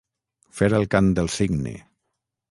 [0.59, 1.75] Fer el cant del cigne.